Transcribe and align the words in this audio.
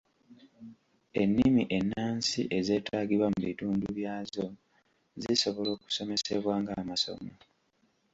Ennimi 1.21 1.63
ennansi 1.77 2.41
ezeetaagibwa 2.57 3.27
mu 3.33 3.39
bitundu 3.47 3.87
byazo 3.97 4.45
zisobola 5.21 5.69
okusomesebwa 5.77 6.53
ng’amasomo. 6.61 7.33